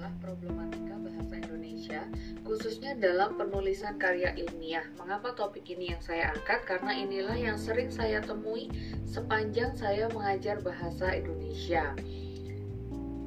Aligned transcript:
adalah 0.00 0.16
problematika 0.24 0.96
bahasa 0.96 1.34
Indonesia, 1.44 2.00
khususnya 2.48 2.96
dalam 2.96 3.36
penulisan 3.36 4.00
karya 4.00 4.32
ilmiah. 4.32 4.88
Mengapa 4.96 5.36
topik 5.36 5.68
ini 5.68 5.92
yang 5.92 6.00
saya 6.00 6.32
angkat? 6.32 6.64
Karena 6.64 6.96
inilah 6.96 7.36
yang 7.36 7.60
sering 7.60 7.92
saya 7.92 8.24
temui 8.24 8.72
sepanjang 9.04 9.76
saya 9.76 10.08
mengajar 10.08 10.64
bahasa 10.64 11.12
Indonesia 11.12 11.92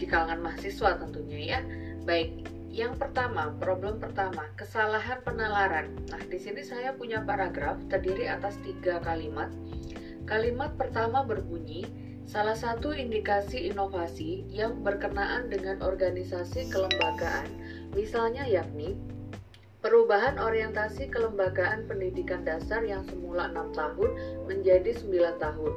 di 0.02 0.06
kalangan 0.10 0.42
mahasiswa 0.42 0.98
tentunya 0.98 1.40
ya. 1.46 1.60
Baik, 2.10 2.42
yang 2.74 2.98
pertama, 2.98 3.54
problem 3.62 4.02
pertama, 4.02 4.50
kesalahan 4.58 5.22
penalaran. 5.22 5.94
Nah, 6.10 6.26
di 6.26 6.42
sini 6.42 6.66
saya 6.66 6.98
punya 6.98 7.22
paragraf 7.22 7.86
terdiri 7.86 8.26
atas 8.26 8.58
tiga 8.66 8.98
kalimat. 9.06 9.54
Kalimat 10.26 10.74
pertama 10.74 11.22
berbunyi, 11.22 11.86
salah 12.28 12.56
satu 12.58 12.96
indikasi 12.96 13.70
inovasi 13.70 14.48
yang 14.50 14.82
berkenaan 14.82 15.52
dengan 15.52 15.80
organisasi 15.84 16.72
kelembagaan, 16.72 17.48
misalnya 17.94 18.48
yakni 18.48 18.98
perubahan 19.84 20.40
orientasi 20.40 21.12
kelembagaan 21.12 21.86
pendidikan 21.86 22.48
dasar 22.48 22.82
yang 22.88 23.04
semula 23.06 23.52
6 23.52 23.76
tahun 23.76 24.10
menjadi 24.48 24.92
9 24.96 25.44
tahun. 25.44 25.74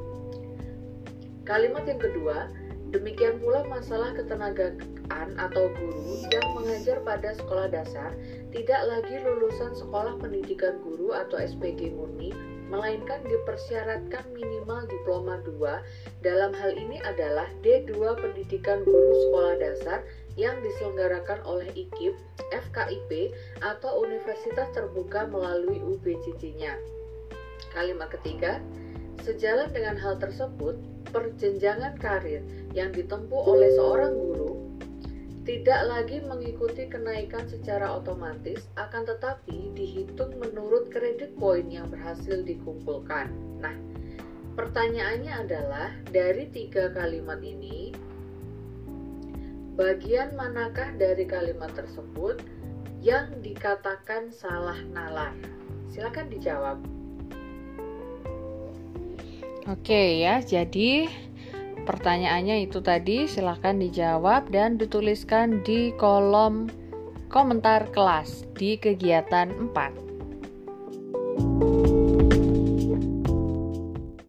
Kalimat 1.47 1.87
yang 1.87 2.03
kedua, 2.03 2.51
Demikian 2.95 3.43
pula 3.43 3.67
masalah 3.67 4.15
ketenagaan 4.15 5.29
atau 5.35 5.69
guru 5.75 6.23
yang 6.31 6.47
mengajar 6.87 7.03
pada 7.03 7.35
sekolah 7.35 7.67
dasar 7.67 8.11
tidak 8.55 8.79
lagi 8.87 9.19
lulusan 9.19 9.75
sekolah 9.75 10.23
pendidikan 10.23 10.79
guru 10.87 11.11
atau 11.11 11.35
SPG 11.35 11.91
murni, 11.91 12.31
melainkan 12.71 13.27
dipersyaratkan 13.27 14.23
minimal 14.31 14.87
diploma 14.87 15.43
2. 15.43 15.83
Dalam 16.23 16.55
hal 16.55 16.79
ini 16.79 17.03
adalah 17.03 17.51
D2 17.67 17.91
pendidikan 18.23 18.87
guru 18.87 19.13
sekolah 19.27 19.55
dasar 19.59 20.07
yang 20.39 20.55
diselenggarakan 20.63 21.43
oleh 21.43 21.67
IKIP, 21.75 22.15
FKIP, 22.55 23.35
atau 23.67 24.07
Universitas 24.07 24.71
Terbuka 24.71 25.27
melalui 25.27 25.83
UBCC-nya. 25.83 26.79
Kalimat 27.75 28.15
ketiga, 28.15 28.63
sejalan 29.27 29.75
dengan 29.75 29.99
hal 29.99 30.23
tersebut, 30.23 30.79
perjenjangan 31.11 31.99
karir 31.99 32.47
yang 32.79 32.95
ditempuh 32.95 33.43
oleh 33.43 33.75
seorang 33.75 34.15
guru 34.15 34.56
tidak 35.47 35.81
lagi 35.87 36.19
mengikuti 36.27 36.91
kenaikan 36.91 37.47
secara 37.47 37.95
otomatis, 37.95 38.67
akan 38.75 39.07
tetapi 39.07 39.71
dihitung 39.79 40.35
menurut 40.43 40.91
kredit 40.91 41.39
poin 41.39 41.63
yang 41.71 41.87
berhasil 41.87 42.43
dikumpulkan. 42.43 43.31
Nah, 43.63 43.79
pertanyaannya 44.59 45.47
adalah 45.47 45.95
dari 46.11 46.51
tiga 46.51 46.91
kalimat 46.91 47.39
ini, 47.47 47.95
bagian 49.79 50.35
manakah 50.35 50.91
dari 50.99 51.23
kalimat 51.31 51.71
tersebut 51.79 52.43
yang 52.99 53.31
dikatakan 53.39 54.35
salah 54.35 54.83
nalar? 54.91 55.31
Silakan 55.95 56.27
dijawab. 56.27 56.83
Oke 59.71 60.27
ya, 60.27 60.43
jadi 60.43 61.07
pertanyaannya 61.87 62.67
itu 62.67 62.83
tadi 62.83 63.31
silahkan 63.31 63.79
dijawab 63.79 64.51
dan 64.51 64.77
dituliskan 64.77 65.63
di 65.63 65.95
kolom 65.95 66.67
komentar 67.31 67.87
kelas 67.95 68.45
di 68.59 68.75
kegiatan 68.77 69.55
4. 69.71 70.06